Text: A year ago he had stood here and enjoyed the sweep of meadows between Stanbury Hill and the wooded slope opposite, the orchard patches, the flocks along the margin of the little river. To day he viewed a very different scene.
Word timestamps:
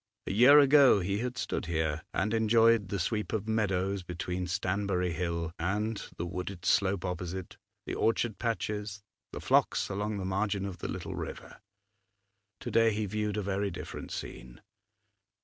A 0.25 0.31
year 0.31 0.57
ago 0.57 0.99
he 0.99 1.19
had 1.19 1.37
stood 1.37 1.67
here 1.67 2.01
and 2.11 2.33
enjoyed 2.33 2.89
the 2.89 2.97
sweep 2.97 3.33
of 3.33 3.47
meadows 3.47 4.01
between 4.01 4.47
Stanbury 4.47 5.11
Hill 5.13 5.53
and 5.59 6.01
the 6.17 6.25
wooded 6.25 6.65
slope 6.65 7.05
opposite, 7.05 7.57
the 7.85 7.93
orchard 7.93 8.39
patches, 8.39 9.03
the 9.31 9.39
flocks 9.39 9.89
along 9.89 10.17
the 10.17 10.25
margin 10.25 10.65
of 10.65 10.79
the 10.79 10.87
little 10.87 11.13
river. 11.15 11.61
To 12.61 12.71
day 12.71 12.91
he 12.91 13.05
viewed 13.05 13.37
a 13.37 13.43
very 13.43 13.69
different 13.69 14.09
scene. 14.11 14.61